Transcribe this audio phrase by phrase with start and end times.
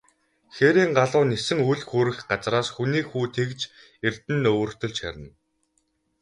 [0.55, 3.59] Хээрийн галуу нисэн үл хүрэх газраас, хүний хүү тэгж
[4.07, 5.31] эрдэнэ өвөртөлж харина.